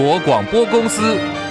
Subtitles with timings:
[0.00, 1.47] 国广播公司。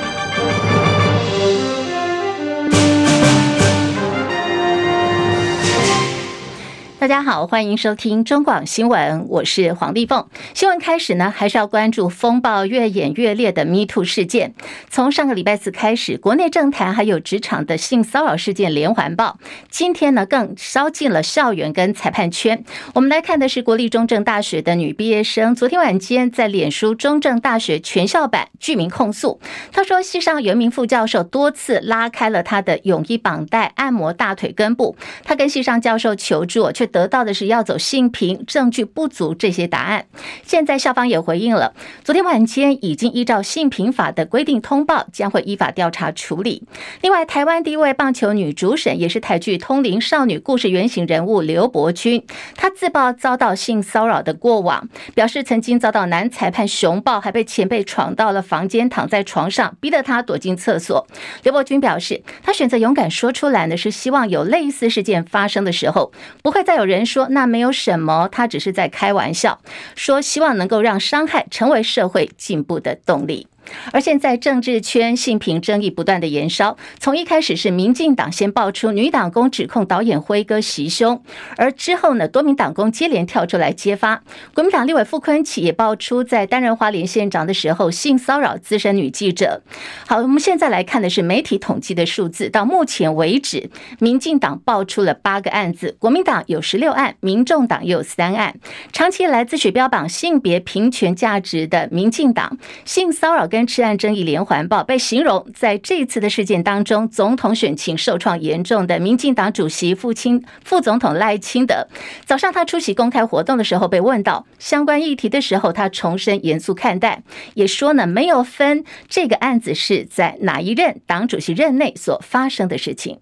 [7.08, 10.28] 大家好，欢迎收听中广新闻，我是黄丽凤。
[10.54, 14.54] 新闻开始呢，还是要关注风暴越演越烈的 MeToo 事件。
[14.90, 19.40] 从上个礼拜四开始，国内政坛还有职场的性骚扰事件连环爆。
[19.70, 22.66] 今天呢，更烧进了校园跟裁判圈。
[22.94, 29.40] 我们来看的是国立中正大学的女毕业生，昨天晚间在脸书中正大学全校版具名控诉。
[29.72, 34.98] 她说，系上有一名副教授多次拉开了她的泳衣绑带，按摩大腿根部。
[35.24, 40.08] 她跟系上教授求助，却得得到的是要走性平，证据不足这些答案。
[40.44, 46.64] 现在校方也回应了，昨天晚间已经依照性平法的规定通报，将会依法调查处理。
[47.02, 52.26] 另外，台湾第一位棒球女主审，也是台剧《通灵少女》故事原型人物刘伯君，
[52.56, 61.06] 她自曝遭到性骚扰的过往，表示曾经遭到男裁判熊抱，还被前辈闯到了房间，躺在床上，逼得她躲进厕所。
[61.44, 66.12] 刘伯君表示，他选择勇敢说出来呢，是希望有类似事件发生的时候，
[66.42, 69.60] 不会再有人说那没有什么，他只是在开玩笑，
[69.96, 73.48] 说希望能够让伤害成为社会进步的动力。
[73.92, 81.22] 而现在政治圈性平争议不断的延烧，从一开始是民进党先爆出女党工指控导演辉哥袭胸，
[81.58, 84.22] 而之后呢，多名党工接连跳出来揭发。
[84.54, 89.62] 国民党立委傅昆萁也爆出在担任花莲县长的时候性骚扰资深女记者。
[90.06, 98.56] 好，我们现在来看的是媒体统计的数字，到目前为止，民进党爆出了八个案子，国民党有十六案，民众党也有三案。
[98.92, 111.88] 长期来自诩标榜性别平权价值的民进党，性骚扰跟跟吃案争议连环爆，被形容在这次的事件当中，总统选情受创严重的民进党主席父亲副总统赖清德，
[112.24, 117.24] 早上他出席公开活动的时候，被问到相关议题的时候，他重申严肃看待，
[117.56, 123.18] 也说呢没有分这个案子是在哪一任党主席任内所发生的事情。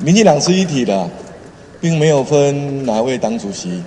[0.00, 1.10] 民进党是一体的，
[1.80, 3.82] 并没有分哪位党主席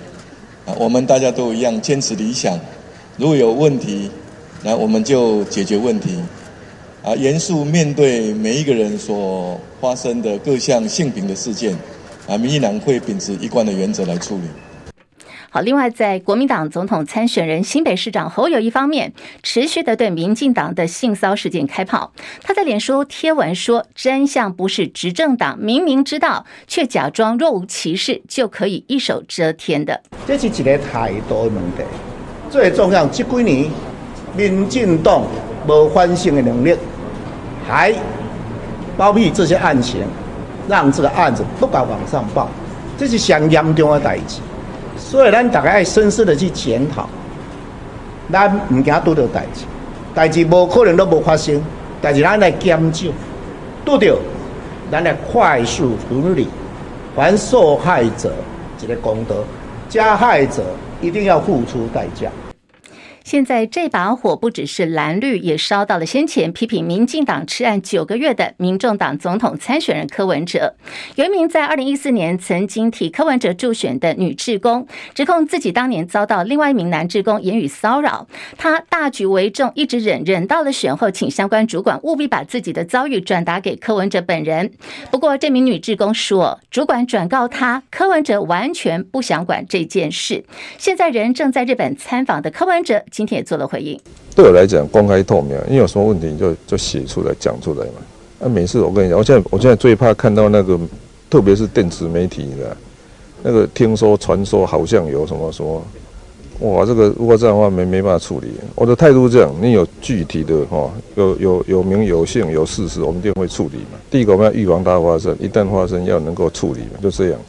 [0.66, 2.60] 啊，我们大家都一样坚持理想，
[3.16, 4.10] 如果有问题。
[4.66, 6.20] 那我们就解决问题，
[7.00, 11.72] 啊，严肃面对每一个人所发生的各项性平的事件，
[12.26, 14.42] 啊，民进党会秉持一贯的原则来处理。
[15.50, 19.12] 好，另外在国民党总统参选人新北市长侯友宜方面，
[19.44, 22.12] 持续的对民进党的性骚事件开炮。
[22.42, 31.84] 他在脸书贴文说：“真相不是执政党明明知道，却假装若无其事就可以一手遮天的。”这是一个态度问题，
[32.50, 33.70] 最重要这几年。
[34.36, 35.22] 民进党
[35.66, 36.76] 无反省的能力，
[37.66, 37.94] 还
[38.96, 40.02] 包庇这些案情，
[40.68, 42.48] 让这个案子不敢往上报，
[42.98, 44.40] 这是相严重的代志。
[44.96, 47.08] 所以咱大家要深思的去检讨，
[48.30, 49.64] 咱唔惊拄到代志，
[50.14, 51.62] 代志无可能都无发生，
[52.00, 53.10] 但是咱来检究，
[53.84, 54.16] 拄到，
[54.90, 56.48] 咱来快速处理，
[57.14, 58.32] 还受害者
[58.82, 59.34] 一个公道，
[59.88, 60.62] 加害者
[61.00, 62.28] 一定要付出代价。
[63.26, 70.76] 现在这把火不只是蓝绿，也烧到了先前批评民进党吃案九个月的民众党总统参选人柯文哲。
[71.16, 84.70] 有一名在二零一四年曾经替柯文哲助选的女职工，指控自己当年遭到另外一名男职工言语骚扰，她大局为重，一直忍忍到了选后，请相关主管务必把自己的遭遇转达给柯文哲本人。
[85.10, 90.44] 不过这名女职工说，主管转告她，柯文哲完全不想管这件事。
[90.78, 93.02] 现在人正在日本参访的柯文哲。
[93.16, 93.98] 今天也做了回应。
[94.34, 97.92] 对我来讲，公开透明，因为有什么问题就就写出来讲出来嘛。
[98.38, 100.78] 那、啊、每次我跟你讲，我现在我现在最怕看到那个，
[101.30, 102.76] 特别是电子媒体的，
[103.42, 105.82] 那个听说传说好像有什么什么，
[106.60, 108.48] 哇，这个如果这样的话没没办法处理。
[108.74, 113.98] 我的态度是这样，你有具体的哈，有有有名有姓有事实，我们一定会处理嘛。
[114.10, 117.40] 第一个我们要预防它发生，一旦发生要能够处理嘛，就这样。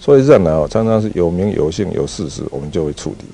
[0.00, 3.24] 所以这样来哦，常常是有名有姓有事实，我们就会处理。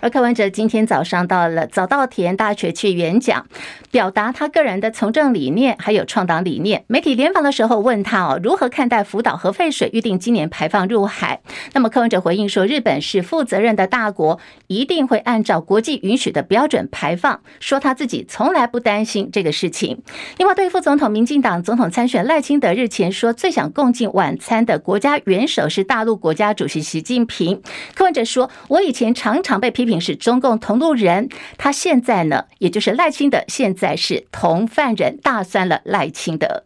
[0.00, 3.46] 而柯文哲今天早上到了早稻田大学去演讲，
[3.90, 6.84] 表达他个人的从政理念，还有创党理念。
[6.86, 11.40] 媒体联访的时候问他哦，如何看待福岛核废水预定今年排放入海？
[11.74, 17.40] 那么柯文哲回应说，日本是负责任的大国，一定会按照国际允许的标准排放。
[17.60, 20.02] 说他自己从来不担心这个事情。
[20.38, 27.60] 另外，对副总统民进党总统参选赖清德日前说，最想共进晚餐的国家元首是大陆国家主席习近平。
[27.94, 29.89] 柯文哲说，我以前常常被批评。
[29.98, 36.64] 是中共同路人，他现在呢，也就是赖清德，现在是同犯人，大酸了赖清德。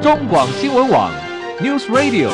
[0.00, 1.12] 中广新闻网
[1.60, 2.30] News Radio。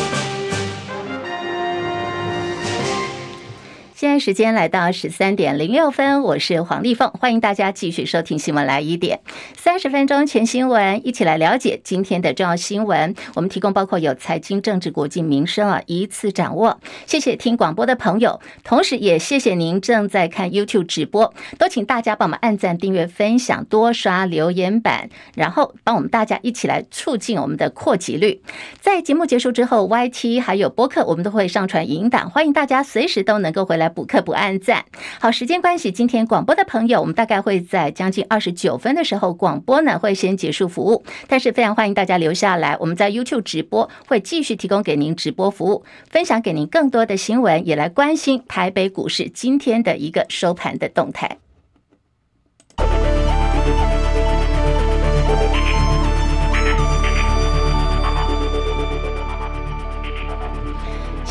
[3.99, 9.19] 现在时间来到十三点零六分，我是黄丽凤，欢迎大家继续收听新闻来一点
[9.57, 13.17] 三十分钟全新闻，一起来了解今天的重要新闻。
[13.35, 16.79] 我们提供包括有财经、政治、国际、民生啊，一次掌握。
[17.07, 28.43] 谢谢听广播的朋友，同时也谢谢您正在看 YouTube 直播，都请大家帮我们按赞、订阅、分享，多刷留言板，然后帮我们大家一起来促进我们的扩及率。
[28.81, 33.88] 在节目结束之后，YT 还有播客，我们都会上传影音档，欢迎大家随时都能够回来。
[33.89, 34.85] 补课不按赞，
[35.21, 51.39] 好，时间关系，今天广播的朋友，我们大概会在将近二十九分的时候，广播呢会先结束服务，但是非常欢迎大家留下来，我们在 YouTube 直播会继续提供给您直播服务，分享给您更多的新闻，也来关心台北股市今天的一个收盘的动态。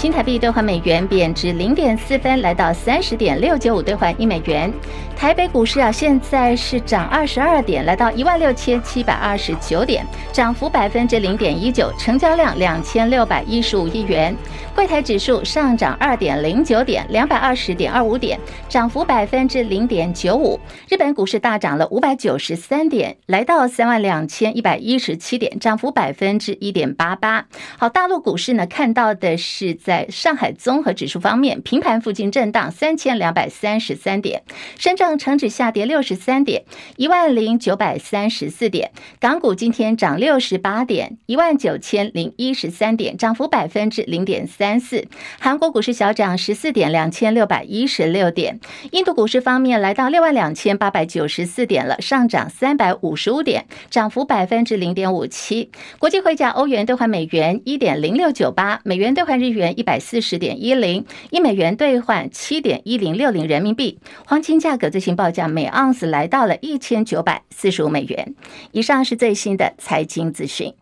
[0.08, 4.72] 新台币兑换美元贬值零点四分，来到三十点六九五兑换一美元。
[5.18, 14.34] 台北股市啊，现在是涨二十二点，来到一万六千七百二十九点，涨幅百分之零点一九，成交量两千六百一十五亿元。
[14.76, 20.60] 柜台指数上涨二点零九点，两百二十点二五点，涨幅百分之零点九五。
[20.88, 27.48] 日本股市大涨了五百九十三点，来到三万两千一百一十七点，涨幅百分之一点八八。
[27.80, 34.44] 好，大陆股市呢，看到的是在上海综合指数方面，平盘附近震荡三千两百三十三点，
[34.78, 35.07] 深圳。
[35.16, 36.64] 成指下跌六十三点，
[36.96, 38.90] 一万零九百三十四点。
[39.20, 45.06] 港股今天涨六十八点，一万九千零一十三点，涨幅百分之零点三四。
[45.40, 48.60] 韩国股市小涨十四点，两千六百一十六点。
[48.90, 55.70] 印度股市方面来到六万两千八百九十四点了，上涨三百五十五点，涨幅百分之零点五七。
[56.00, 64.00] 国际汇价，欧元兑换美元一点零六九八，美元兑换日元一百四十点一零，一美元兑换七点一零六零人民币。
[64.26, 68.34] 黄金价格最新报价每盎司来到了一千九百四十五美元。
[68.72, 70.74] 以上是最新的财经资讯。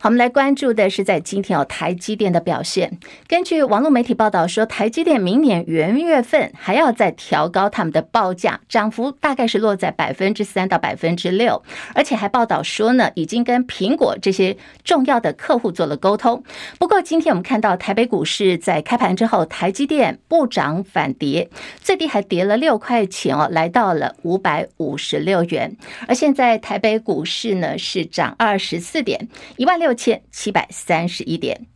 [0.00, 2.98] 好，我们来关注的是在今天哦台积电的表现。
[3.26, 11.62] 根据网络媒体报道说，台积电明年元月份还要再调高他们的报价，涨幅大概是落在百分之三到百分之六。
[11.94, 16.42] 而且还报道说呢，已经跟苹果这些重要的客户做了沟通。
[16.78, 21.48] 不过今天我们看到台北股市在开盘之后，台积电不涨反跌，
[21.80, 25.76] 最低还跌了六块钱哦，来到了五百五十六元。
[26.08, 29.28] 而现在台北股市呢是涨二十四点。
[29.56, 31.66] 一万六千七百三十一点。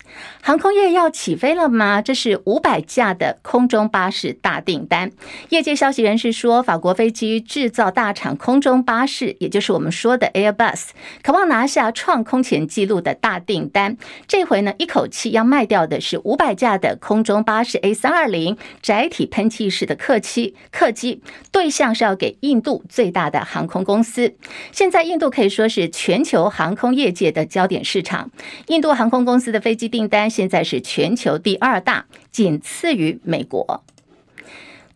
[0.42, 2.00] 航空业要起飞了吗？
[2.00, 5.10] 这是五百架的空中巴士大订单。
[5.48, 10.88] 业界消息人士说，法国飞机制造大厂空中巴士，也就是我们说的 Airbus，
[11.22, 13.96] 渴望拿下创空前纪录的大订单。
[14.26, 20.54] 这回呢，一口气要卖掉的是五百架的空中巴士 A 三二零载体喷气式的客机。
[20.70, 24.34] 客机对象是要给印度最大的航空公司。
[24.72, 28.30] 现在印度可以说是全球航空业界的焦点市场。
[28.68, 33.82] 印度航空公司的飞机订单现在是全球第二大，仅次于美国。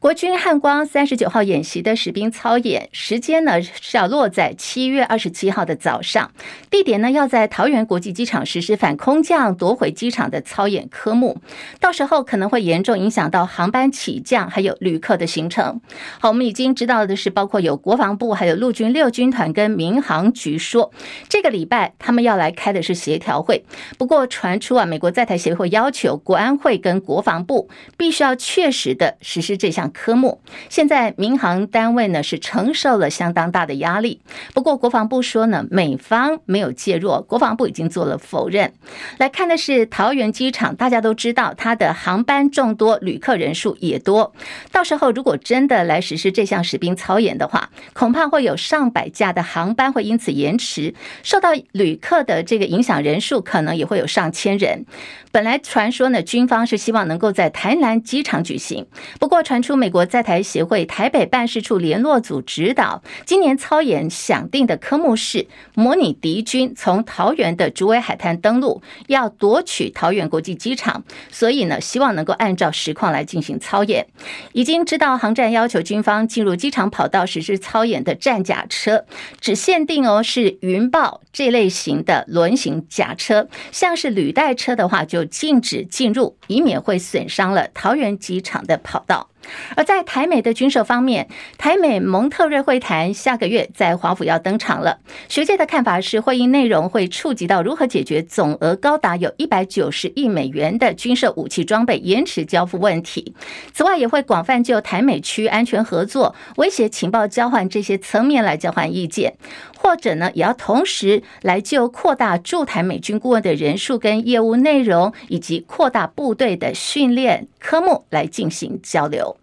[0.00, 6.32] 国军汉光三十九号演习的实兵操演时间呢是要落在七月二十七号的早上，
[6.70, 11.36] 地点呢要在桃园国际机场实施反空降夺回机场的操演科目，
[11.80, 15.82] 到时候可能会严重影响到航班起降还有旅客的行程。
[16.18, 20.90] 好，我们已经知道的是，包括有国防部、还有陆军六军团跟民航局说，
[21.28, 23.66] 这个礼拜他们要来开的是协调会。
[23.98, 29.89] 不过传出啊，美国在台协会要求国安会跟国防部必须要确实的实施这项。
[29.90, 34.20] 科目现在民航单位呢是承受了相当大的压力，
[34.54, 38.72] 不过国防部说呢，美方没有介入，国防部已经做了否认。
[39.18, 44.32] 来看的是桃园机场，大家都知道它的航班众多，旅客人数也多，
[44.72, 54.84] 到时候如果真的来实施这项实兵操演的话，恐怕会有上百架的航班会因此延迟，受到旅客的这个影响，人数可能也会有上千人。
[55.32, 58.86] 本来传说呢，军方是希望能够在台南机场举行，
[59.20, 74.08] 不过传出美国在台协会台北办事处联络组指导，今年操演想定的科目是模拟敌军从桃园的竹围海滩登陆，要夺取桃园国际机场，所以呢，希望能够按照实况来进行操演。
[74.52, 79.04] 已经知道航站要求军方进入机场跑道实施操演的战甲车，
[79.40, 85.19] 只限定哦是云豹这类型的轮型甲车，像是履带车的话就。
[85.24, 89.29] 禁止进入，以免会损伤了桃园机场的跑道。
[89.76, 91.28] 而在台美的军售方面，
[91.58, 94.98] 台美蒙特瑞会谈下个月在华府要登场了。
[95.28, 103.34] 学界的看法是，会议内容会触及到如何解决总额高达有一百九十亿美元的军售武器装备延迟交付问题。
[103.72, 109.34] 此外，也会广泛就台美区安全合作、威胁情报交换这些层面来交换意见，
[109.78, 119.39] 或者呢，也要同时来就扩大驻台美军顾问的人数跟业务内容，以及扩大部队的训练科目来进行交流。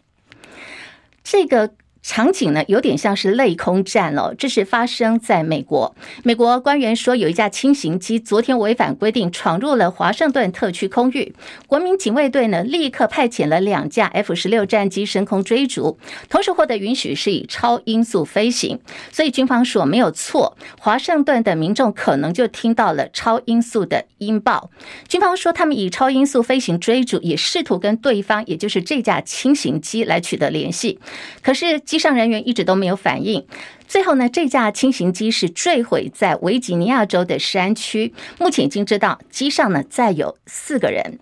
[1.30, 1.76] 这个。
[2.02, 4.34] 场景呢，有点像是类空战哦。
[4.38, 5.96] 这是发生在美国。
[6.24, 11.34] 美国官员说，有一架轻型机昨天违反规定闯入了华盛顿特区空域。
[11.68, 15.98] 国民警卫队呢，立刻派遣了两架 F 十六战机升空追逐，
[16.30, 18.80] 同时获得允许是以超音速飞行。
[19.12, 24.70] 所以军方说没有错，华盛顿的民众可能就听到了超音速的音报。
[25.08, 31.00] 军方说他们以超音速飞行追逐，也试图跟对方，也就是这架轻型机来取得联系。
[31.42, 33.48] 可是机上人员一直都没有反应，
[33.88, 38.14] 最后呢，这架轻型机是坠毁在维吉尼亚州的山区。
[38.38, 41.20] 目前已经知道机上呢载有四个人。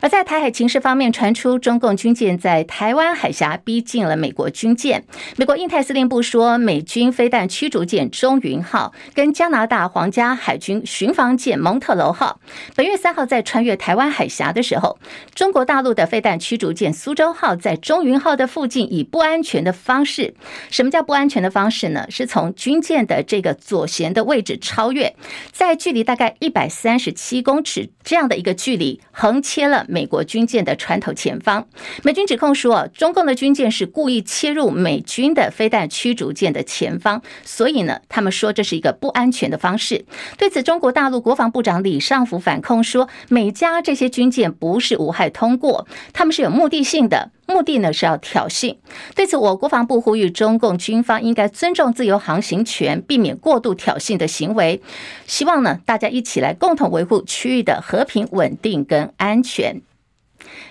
[0.00, 5.04] 而在台海情势方面，传出中共军舰在台湾海峡逼近了美国军舰。
[5.36, 12.40] 美国印太司令部说，美军飞弹驱逐舰“中云号”跟加拿大皇家海军巡防舰“蒙特楼号”
[12.74, 14.98] 本月三号在穿越台湾海峡的时候，
[15.34, 20.34] 中国大陆的飞弹驱逐舰“苏州号”在“中云号”的附近以不安全的方式，
[20.70, 22.06] 什么叫不安全的方式呢？
[22.08, 25.14] 是从军舰的这个左舷的位置超越，
[25.52, 29.84] 在距离大概一百三十七公尺这样的一个距离横切了。
[29.90, 31.66] 美国军舰的船头前方，
[32.02, 40.04] 美军指控说，中共的军舰是故意切入美军的飞弹驱逐舰的前方，所以呢，他们说这是一个不安全的方式。
[40.38, 48.76] 对此，中国大陆国防部长李尚福反控说，美加这些军舰不是无害通过，他们是有目的性的，目的呢是要挑衅。
[49.14, 54.80] 对此，我国防部呼吁中共军方应该尊重自由航行权，避免过度挑衅的行为。
[55.26, 59.82] 希望呢，大家一起来共同维护区域的和平稳定跟安全。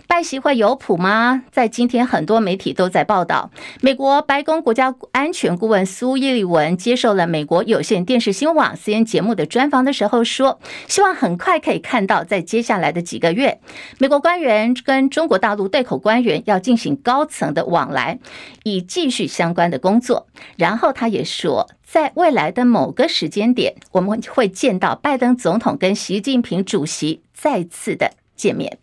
[0.08, 1.44] 拜习会有谱吗？
[1.52, 13.60] 在今天，很多媒体都在报道，美国白宫国家安全顾问苏伊利文接受了美国有线电视新闻网 CNN 节目的专访的时候说，希望很快可以看到，在接下来的几个月，
[14.00, 18.20] 美国官员跟中国大陆对口官员要进行高层的往来，
[18.64, 20.28] 以继续相关的工作。
[20.58, 28.80] 然后他也说，在未来的某个时间点，我们会见到拜登总统跟习近平主席再次的见面。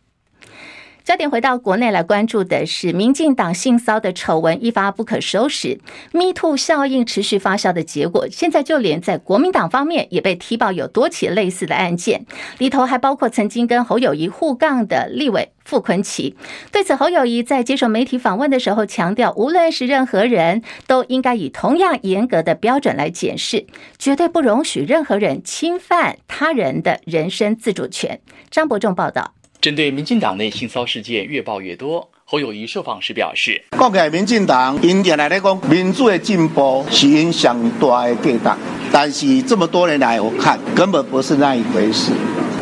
[1.07, 5.79] 焦点回到国内来关注的是，民进党性骚的丑闻一发不可收拾
[6.11, 12.27] ，Me Too 效应持续发酵的结果，现在就连在国民党方面也被踢爆有多起类似的案件，
[12.59, 16.35] 里头还包括曾经跟侯友谊互杠的立委傅昆奇。
[16.73, 23.65] 对此，侯友谊在接受媒体访问的时候强调，无论是任何人都应该以同样严格的标准来检视，
[23.97, 28.19] 绝对不容许任何人侵犯他人的人身自主权。
[28.51, 29.36] 张伯仲报道。
[29.67, 38.61] 针对民进党内性骚事件越爆越多，侯友谊受访时表示：“讲起来，民进党因点来讲，民主的进步是因上大的价值，
[38.93, 42.13] 但是这么多年来，我看根本不是那一回事。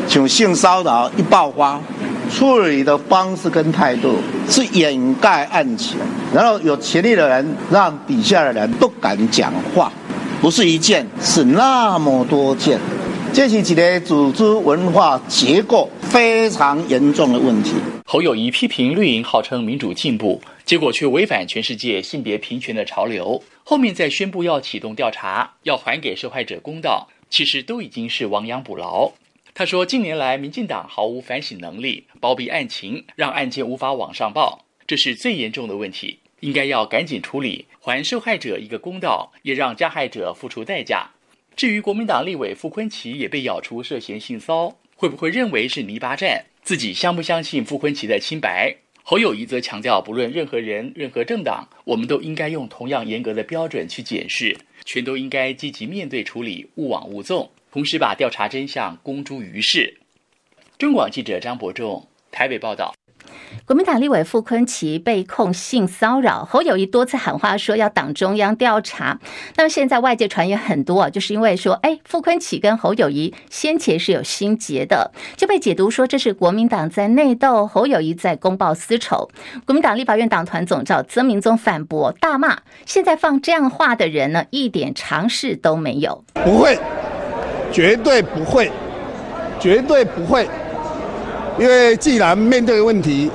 [0.08, 1.78] 像性骚扰一爆发，
[2.32, 4.16] 处理的方式跟态度
[4.48, 5.98] 是掩盖案情，
[6.32, 9.92] 然后有权力的人让底下的人不敢讲话，
[10.40, 12.80] 不是一件，是那么多件。”
[13.34, 17.72] 这是一个组织文化结构非常严重的问题。
[18.06, 23.42] 侯友宜批评绿营号称民主进步，结果却违反全世界性别平权的潮流。
[23.64, 29.10] 后面再宣布要启动调查，要还给受害者公道，其实都已经是亡羊补牢。
[29.52, 41.10] 他说，近年来民进党毫无反省能力，包庇案情，让案件无法往上报，这是最严重的问题，应该要赶紧处理，还受害者一个公道，也让加害者付出代价。
[41.56, 46.44] 至于国民党立委傅昆萁也被咬出涉嫌性骚，会不会认为是泥巴战？
[46.62, 48.74] 自己相不相信傅昆萁的清白？
[49.04, 59.98] 侯友谊则强调，不论任何人、任何政党，我们都应该用同样严格的标准去检视，全都应该积极面对处理，勿往勿纵，同时把调查真相公诸于世。
[60.76, 62.94] 中广记者张伯仲台北报道。
[63.66, 69.18] 国民党立委傅昆萁被控性骚扰，侯友谊多次喊话说要党中央调查。
[69.56, 79.30] 那么现在外界传言很多啊，就是因为说，哎，傅昆萁跟侯友谊先前是有心结的，就被解读说这是国民党在内斗，侯友谊在公报私仇。
[79.64, 86.24] 国民党立法院党团总召曾铭宗反驳大骂，现在放这样话的人呢，一点常识都没有。
[86.34, 86.78] 不会，
[87.72, 88.70] 绝对不会，
[89.58, 90.48] 绝对不会。
[91.58, 93.30] 因为既然面对问题，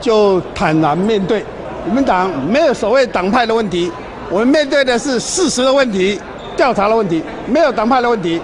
[0.00, 1.42] 就坦然面对，
[1.88, 3.90] 我们党没有所谓党派的问题，
[4.30, 6.20] 我们面对的是事实的问题、
[6.56, 8.40] 调查的问题，没有党派的问题。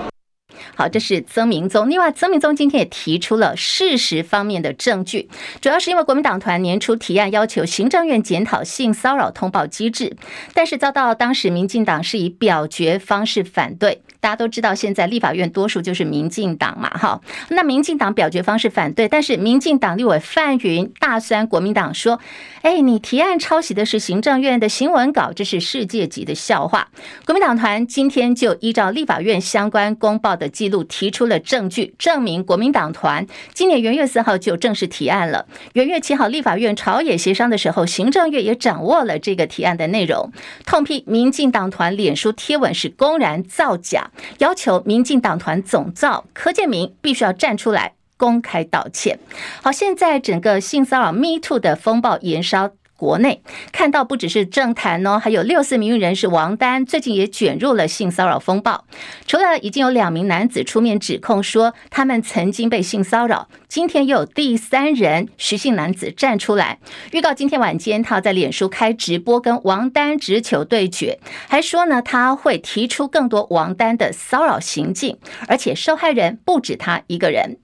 [0.75, 1.91] 好，这是曾明宗。
[1.91, 5.29] 另外，曾明宗今天也提出了事实方面的证据，
[5.61, 10.17] 主要是因为国民党团年初提案要求行政院检讨性骚扰通报机制，
[10.55, 14.01] 但是遭到当时民进党是以表决方式反对。
[14.21, 17.21] 大家都知道，现在立法院多数就是民进党嘛，哈。
[17.51, 22.19] 那民进党表决方式反对，但是民进党立委范云大酸国民党说
[22.63, 26.89] ：“哎，你提案抄袭的是行政院的新闻稿，这是世界级的笑话。”
[27.25, 35.47] 国民党团今天就依照立法院相关公报的记录，提出了证据，证明国民党团今年元月四号就正式提案了。
[35.75, 40.33] 元月七号立法院朝野协商的时候，行政院也掌握了这个提案的内容，
[40.67, 44.11] 痛批民进党团脸书贴文是公然造假。
[44.39, 49.19] 要求民进党团总造柯建铭必须要站出来公开道歉。
[49.63, 52.73] 好，现在整个性骚扰 Me Too 的风暴延烧。
[52.99, 58.85] 国内看到不只是政坛哦，还有六四名运人士王丹最近也卷入了性骚扰风暴。
[59.25, 66.81] 除了已经有两名男子出面指控说他们曾经被性骚扰，今天又有第三人徐姓男子站出来，
[67.13, 77.59] 预告今天晚间他要在脸书开直播跟王丹直球对决，还说呢他会提出更多王丹的骚扰行径，而且受害人不止他一个人。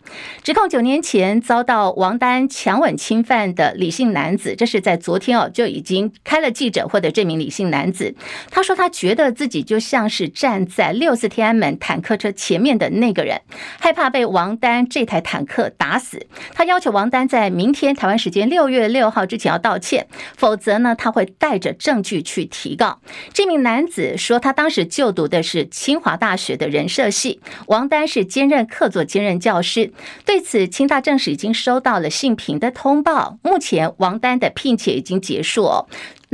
[0.44, 5.24] 指控九年前遭到王丹强吻侵犯的李姓男子，这是在昨天。
[5.24, 8.14] 天哦，就已经开了记者会的这名李姓男子，
[8.50, 13.40] 他说他觉得自己就像是站在六四天安门坦克车前面的那个人，
[13.80, 16.26] 害怕被王丹这台坦克打死。
[16.52, 23.00] 他要求王丹在明天台湾时间六月六号之前要道歉，否则呢他会带着证据去提告。
[23.32, 29.92] 这名男子说他当时就读的是清华大学的人社系，王丹是兼任客座兼任教师。
[30.24, 35.14] 对此，清大证实已经收到了性平的通报，目前王丹的聘请已经。
[35.24, 35.86] 结束哦。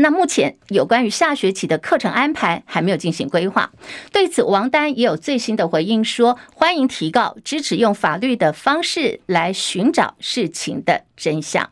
[0.02, 3.70] 那目前有关于下学期的课程安排还没有进行规划。
[4.10, 11.70] 对此，王丹也有最新的回应说，欢迎提告，支持用法律的方式来寻找事情的真相。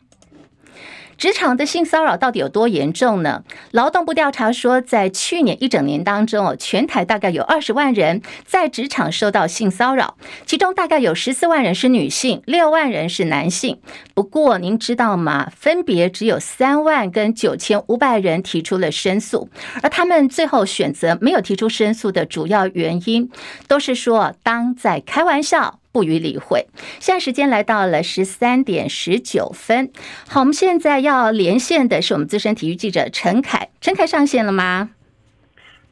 [1.19, 3.43] 职场的性骚扰到底有多严重呢？
[3.71, 13.77] 劳动部调查说，在去年一整年当中哦，全台大概有二十万人在职场受到性骚扰，其中大概有十四万人是女性，六万人是男性。
[14.13, 15.51] 不过您知道吗？
[15.53, 19.49] 分别只有三万跟九千五百人提出了申诉，
[19.83, 23.29] 而他们最后选择没有提出申诉的主要原因，
[23.67, 25.81] 都是说当在开玩笑。
[25.91, 26.67] 不予理会。
[26.99, 29.91] 现在时间来到了十三点十九分。
[30.27, 33.69] 好，我们现在要连线的是我们资深体育记者陈凯。
[33.81, 34.91] 陈凯上线了吗？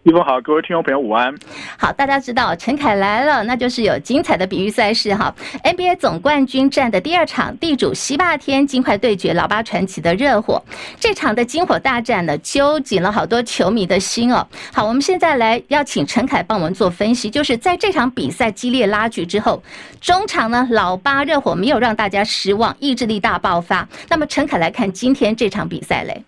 [0.04, 1.36] 一峰好，各位听众朋友午安。
[1.78, 5.36] 好，大家知道陈凯来了，那就是有精彩的比喻赛事哈。
[5.66, 10.64] NBA 总冠军战的第二场，地主西霸天金块对决老八传奇的热火。
[10.98, 14.48] 这场的金火大战呢，揪紧了好多球迷的心哦。
[14.72, 19.62] 好，我们现在来邀请陈凯帮我们做分析，就是在这场比赛激烈拉锯之后，
[20.00, 23.86] 中场呢老八热火没有让大家失望，意志力大爆发。
[24.08, 26.24] 那么陈凯来看今天这场比赛嘞？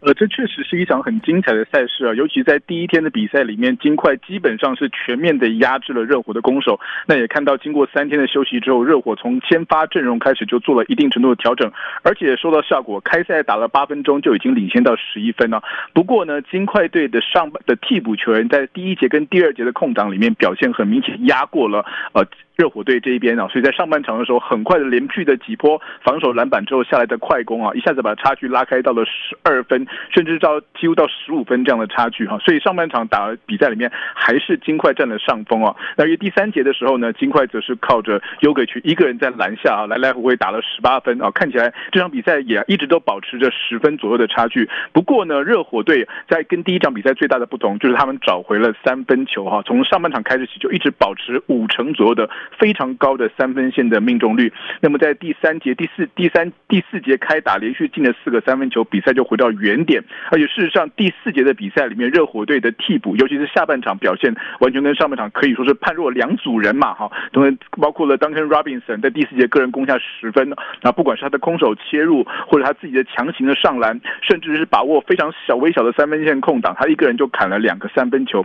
[0.00, 6.80] 呃，这确实是一场很精彩的赛事啊，尤其在第一天的比赛里面，金块基本上是全面的压制了热火的攻守。
[7.06, 11.70] 那也看到，经过三天的休息之后，热火从先发阵容开始就做了一定程度的调整，
[12.02, 15.62] 而且收到效果，开赛打了八分钟就已经领先到十一分了。
[15.92, 21.84] 不过呢，金块队的上半的替补球员在第一节跟第二节的空档里面表现很明显，压过了
[22.14, 22.26] 呃。
[22.56, 32.38] 热火队这一边啊，所以在上半场的时候，很快的连续的几波防守篮板之后下来的快攻啊，一下子把差距拉开到了十二分，甚至到几乎到十五分这样的差距哈。
[32.40, 35.74] 所以上半场打比赛里面还是金块占了上风啊。
[35.96, 44.68] 那于第三节的时候呢，金块则是靠着尤给区一个人在篮下啊，来来回回打了十八分啊，看起来这场比赛也一直都保持着十分左右的差距。
[44.92, 52.28] 不过呢，热火队在跟第一场比赛最大的不同就是他们找回了三分球哈，从上半场开始起就一直保持五成左右的。
[52.58, 54.52] 非常高的三分线的命中率。
[54.80, 60.02] 那么在第三节、第四、第三、第四节开打，连续进了四个三分球，比赛就回到原点。
[60.30, 67.10] 而且事实上，第四节的比赛里面，热火队的替补，尤其是下半场表现，完全跟上半场可以说是判若两组人马哈。
[67.32, 78.44] 当然，包括了 Duncan Robinson 在第四节个人攻下十分，那，不管是他的空手切入，或者他自己的强行的上篮，甚至是把握非常小微小的三分线空档，他一个人就砍了两个三分球。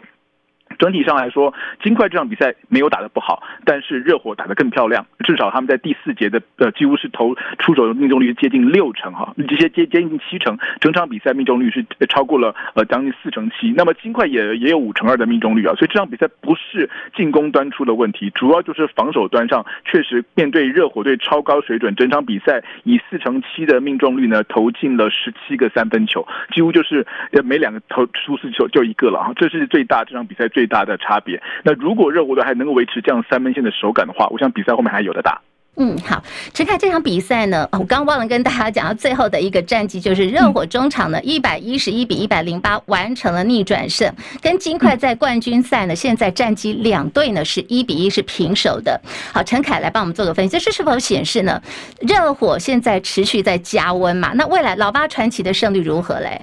[0.78, 5.06] 整体上来说，金块这场比赛没有打得不好，但是热火打得更漂亮。
[5.24, 13.72] 至少他们在第四节的呃，几乎是投出手的命中率接近六成哈，这些接接近七成，整场比赛命中率是超过了呃将近四成七。
[13.72, 30.65] 那么金块也也有五成二的命中率啊，所以这场比赛不是进攻端出了问题，主要就是防守端上确实面对热火队超高水准，整场比赛以四成七的命中率呢投进了十七个三分球，几乎就是呃每两个投出四球就一个了哈，这是最大这场比赛最。
[30.66, 31.40] 最大的差别。
[31.64, 35.40] 那如果热火队还能够维持这样三分线的手感的话，我想比赛后面还有的打。
[35.78, 36.24] 嗯，好，
[36.54, 49.00] 陈凯，这场比赛呢， 我刚忘了跟大家讲到最后的一个战绩，就是热火中场呢一百一十一比一百零八完成了逆转胜，跟金块在冠军赛呢，现在战绩两队呢是一比一是平手的。
[49.34, 51.62] 好，陈凯来帮我们做个分析，这是是否显示呢，
[52.00, 54.32] 热火现在持续在加温嘛？
[54.34, 56.42] 那未来老八传奇的胜率如何嘞？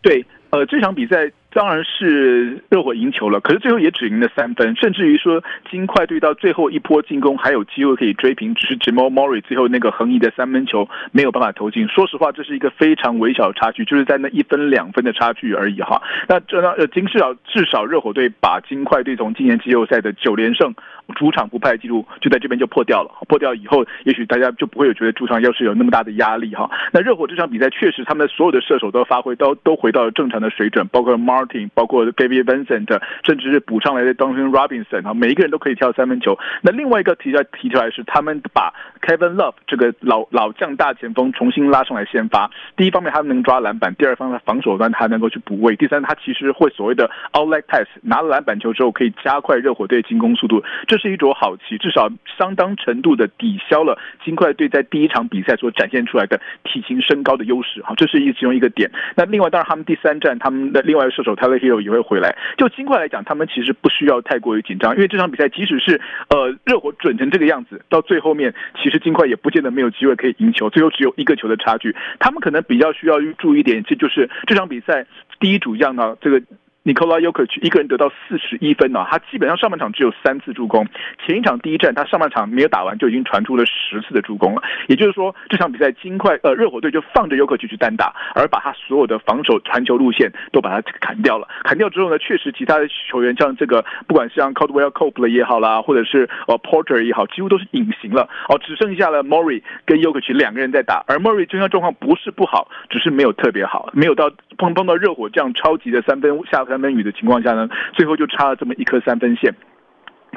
[0.00, 1.30] 对，呃，这场比赛。
[1.52, 11.88] 当然是热火赢球了，可是最后也只赢了三分，甚至于说金块队到最后一波进攻还有机会可以追平，只是 Jamal Murray 最后那个横移的三分球没有办法投进。
[11.88, 16.00] 说实话，这是一个非常微小的差距，就是在那一分两分的差距而已哈。
[16.28, 20.72] 那这让呃金至少至少热火队把金块队从今年季后赛的九连胜
[21.16, 26.70] 主场不败记录就在这边就破掉了，破掉以后，也许大家就不会有觉得主场要是有那么大的压力哈。
[26.92, 31.39] 那热火这场比赛确实他们所有的射手都发挥都都回到了正常的水准，包括 Mar。
[31.74, 36.38] 包括 Gabe Vincent，甚至是补上来的 Duncan Robinson 啊，每一个人都可以跳三分球。
[36.62, 42.50] 那另外一个提出来提出来是，他们把 Kevin Love 这个老老将大前锋重新拉上来先发。
[42.76, 57.80] 第一方面他们能抓篮板，第二方面防守端他能够去补位，第三他其实会所谓的 Outlet Pass，拿了篮板球之后可以加快热火队进攻速度，这是一种好棋，至少相当程度的抵消了金块队在第一场比赛所展现出来的体型身高的优势。
[57.82, 58.90] 哈，这是一其中一个点。
[59.16, 61.29] 那另外当然他们第三站他们的另外一个射手。
[61.34, 62.36] 他的 hero 也会回来。
[62.56, 71.94] 就金块来讲，他们其实不需要太过于紧张，因为这场比赛即使是呃热火准成这个样子，到最后面其实金块也不见得没有机会可以赢球，最后只有一个球的差距。
[72.18, 75.06] 他们可能比较需要注意一点，这就是这场比赛
[75.38, 76.42] 第一主将呢这个。
[76.82, 80.86] Nikola Jokic 一个人得到四十一分呢，他基本上上半场只有三次助攻。
[81.26, 84.62] 前一场第一战他上半场没有打完就已经传出了十次的助攻了。
[84.88, 91.46] 也就是说，这场比赛金块呃热火队就放着 Jokic 去单打，而把他所有的防守传球路线都把他砍掉了。
[91.64, 101.04] 砍掉之后呢，确实其他的球员像这个不管是像 Caldwell Pope 也好啦，或者是呃 Porter 也好，几乎都是隐形了哦，只剩下了 Murray 跟 Jokic 两个人在打。
[101.06, 106.64] 而 Murray 正常状况不是不好，只是没有特别好，没有到碰碰到热火这样超级的三分下。
[106.70, 109.52] 三分雨的情况下呢，最后就差了这么一颗三分线，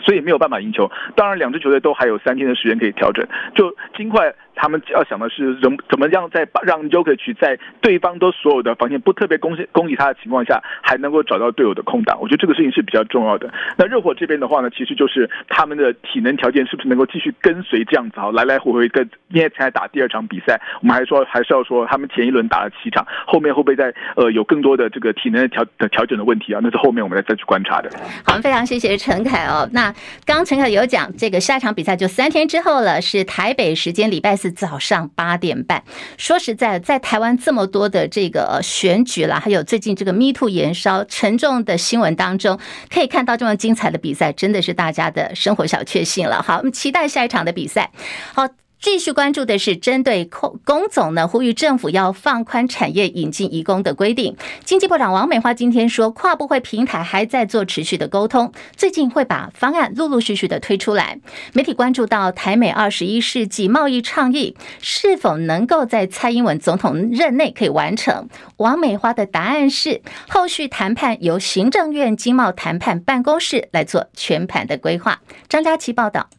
[0.02, 0.92] 所以没有办法赢球。
[1.16, 3.26] 当然，两支球队都还有三天的时间可以调整。
[3.56, 4.34] 就尽快。
[4.56, 12.18] 他们要想的是怎怎么样在让 Jokic 在对方都所有的防线不特别攻攻击他的情况下，还能够找到队友的空档。
[12.22, 13.52] 我觉得这个事情是比较重要的。
[13.78, 26.60] 那热火这边的话呢，其实就是他们的体能条件是不是能够继续跟随这样子啊，来来回回跟，因为才打第二场比赛，我们还说还是要说他们前一轮打了七场，后面会不会再呃有更多的这个体能的调的调整的问题啊？
[26.64, 27.90] 那是后面我们再再去观察的。
[28.26, 29.68] 好，非常谢谢陈凯哦。
[29.74, 29.92] 那
[30.26, 35.84] 刚刚陈凯有讲这个下场比赛就三天之后了，是台北时间礼拜是早上八点半。
[36.18, 42.60] 说实在，在台湾这么多的这个选举了，还有最近这个 Me Too 延烧沉重的新闻当中，
[42.94, 46.42] 可以看到这么精彩的比赛，真的是大家的生活小确幸了。
[46.42, 47.90] 好，我们期待下一场的比赛。
[48.34, 48.63] 好。
[48.84, 54.36] 继续关注的是针对工工总呢，呼吁政府要放宽产业引进移工的规定。
[54.66, 61.18] 经济部长王美花今天说，跨部会平台还在做持续的沟通，最近会把方案陆陆续续的推出来。
[61.54, 68.28] 媒体关注到台美二十一世纪贸易倡议是否能够在蔡英文总统任内可以完成。
[68.58, 75.22] 王美花的答案是，后续谈判由行政院经贸谈判办公室来做全盘的规划。
[75.48, 76.30] 张佳琪报道。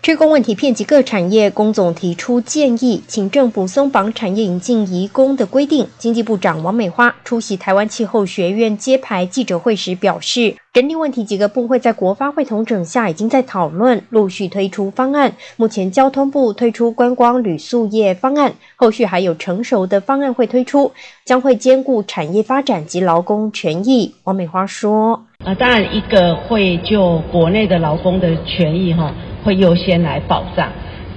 [0.00, 5.86] 缺工问题遍及各产业，工总提出建议，请政府松绑产业引进移工的规定。
[5.98, 15.34] 经济部长王美花出席台湾气候学院揭牌记者会时表示，人力问题几个部会在国发会统整下已经在讨论，陆续推出方案。
[15.56, 20.92] 目前交通部推出观光旅宿业方案，后续还有成熟的方案会推出，
[21.26, 24.14] 将会兼顾产业发展及劳工权益。
[24.24, 29.12] 王美花说：“呃，当然一个会就国内的劳工的权益哈。”
[29.48, 30.68] 会优先来保障，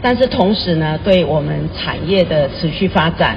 [0.01, 3.35] 但是同时呢，对我们产业的持续发展、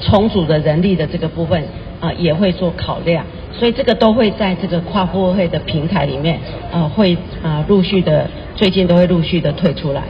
[0.00, 1.60] 重组的人力的这个部分
[1.98, 6.36] 啊、也会做考量，所以这个都会在这个跨部会的平台里面
[6.70, 10.02] 啊、呃，会啊、陆续的，最近都会陆续的退出来。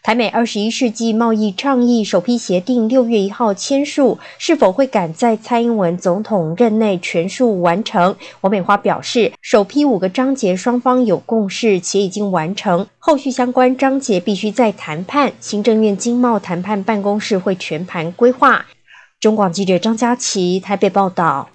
[0.00, 8.16] 台美二十一世纪贸易倡议首批协定六月一号签署，是否会赶在蔡英文总统任内全数完成？
[8.40, 15.32] 王美花表示，首批五个章节双方有共识且已经完成，后续相关章节必须再谈判。
[15.40, 18.64] 行政院经贸谈判办公室会全盘规划。
[19.20, 21.50] 中广记者张佳琪台北报道。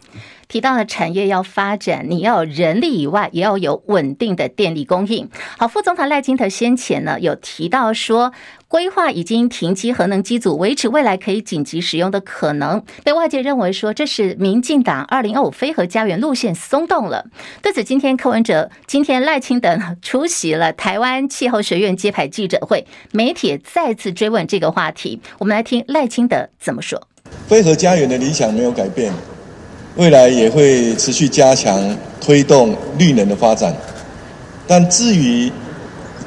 [0.53, 5.27] 提到了产业要发展，你要人力以外，也要有稳定的电力供应。
[5.57, 8.31] 好，副总统赖清德先前呢有提到说，
[8.67, 12.85] 规划已经停机核能机组，维持未来可以紧急使用的可能。
[13.03, 17.25] 被外界认为说，这是民进党二零二五非核家园路线松动了。
[17.63, 25.19] 对此，今天柯文哲今天赖清德出席了台湾气候学院揭牌记者会，媒体再次追问这个话题。
[25.39, 27.07] 我们来听赖清德怎么说：
[27.47, 29.11] 非核家园的理想没有改变。
[29.95, 33.75] 未来也会持续加强推动绿能的发展，
[34.65, 35.51] 但至于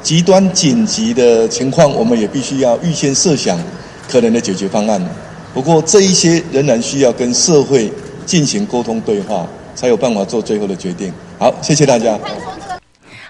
[0.01, 3.59] 极端紧急的情况，我们也必须要预先设想
[4.09, 5.01] 可能的解决方案。
[5.53, 7.91] 不过这一些仍然需要跟社会
[8.25, 11.11] 进行沟通对话，才有办法做最后的决定。
[11.37, 12.17] 好，谢谢大家。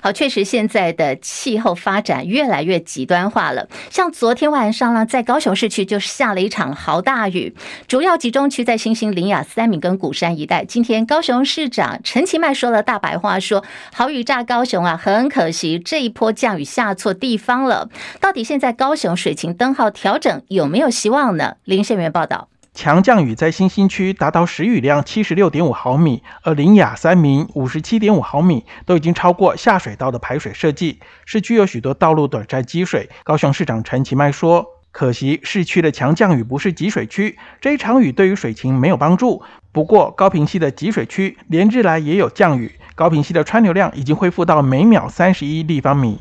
[0.01, 3.67] 好，确实现在的气候发展越来越极端化了。
[3.89, 7.55] 像昨天晚上呢，在高雄市区就下了一场豪大雨，
[7.88, 10.65] 主要集中区在新兴、林雅、三民跟鼓山一带。
[10.65, 17.89] 今天高雄市长陈其迈说了大白话，说豪雨炸高雄啊，很可惜这一波降雨下错地方了。
[18.19, 21.55] 到底现在高雄水情灯号调整有没有希望呢？
[21.63, 22.49] 林宪元报道。
[22.77, 30.99] 强降雨在新兴区达到时雨量七十六点五毫米，而苓雅三民五十七点五毫米，都已经超过下水道的排水设计。
[31.25, 33.09] 市区有许多道路短暂积水。
[33.23, 34.63] 高雄市长陈其迈说
[34.93, 39.41] ：“可惜市区的强降雨不是集水区，这一场雨对于水情没有帮助。
[39.71, 46.19] 不过高屏溪的集水区连日来也有降雨，高屏溪的川流量已经恢复到每秒三十一立方米。”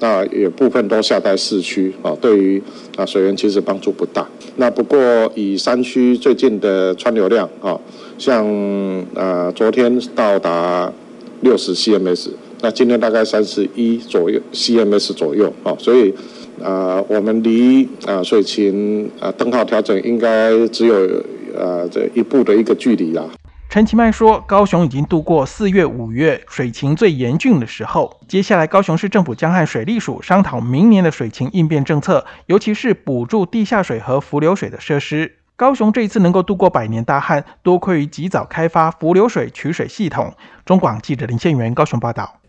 [0.00, 2.62] 那也部分都下在市区啊，对于
[2.96, 4.26] 啊水源其实帮助不大。
[4.56, 4.98] 那不过
[5.34, 7.78] 以山区最近的川流量啊，
[8.18, 8.46] 像
[9.14, 10.92] 啊昨天到达
[11.40, 12.28] 六十 CMS，
[12.60, 16.12] 那今天大概三十一左右 CMS 左右啊，所以
[16.62, 20.94] 啊我们离啊水情啊灯号调整应该只有
[21.58, 23.28] 啊这一步的一个距离啦。
[23.74, 35.38] 陈其迈说：“高雄已经度过四月、五月水情最严峻的时候，接下来高雄市政府将和水利署商讨明年的水情应变政策，尤其是补助地下水和浮流水的设施。
[35.56, 40.32] 高雄这一次能够度过百年大旱，多亏于及早开发浮流水取水系统。”
[40.64, 42.43] 中广记者林宪元高雄报道。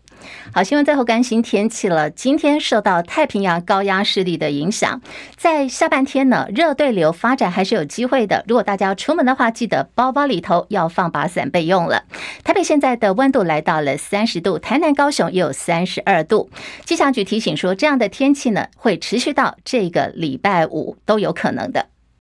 [0.52, 2.10] 好，新闻最后关心天气了。
[2.10, 5.00] 今天受到太平洋高压势力的影响，
[5.36, 8.44] 在下半天呢，热对流发展还是有机会的。
[8.48, 12.04] 如果大家要出门的话，记得包包里头要放把伞备用了。
[12.44, 16.50] 台北现在的温度来到了三十度，台南、高雄也有三十二度。
[16.84, 21.86] 气象局提醒说，这样的天气呢，会持续到这个礼拜五都有可能的。